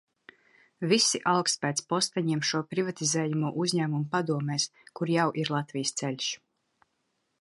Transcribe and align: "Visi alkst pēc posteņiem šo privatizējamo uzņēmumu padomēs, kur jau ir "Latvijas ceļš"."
"Visi 0.91 1.19
alkst 1.33 1.59
pēc 1.65 1.83
posteņiem 1.93 2.41
šo 2.51 2.61
privatizējamo 2.71 3.53
uzņēmumu 3.65 4.09
padomēs, 4.15 4.67
kur 5.01 5.13
jau 5.17 5.29
ir 5.43 5.53
"Latvijas 5.59 5.95
ceļš"." 6.03 6.33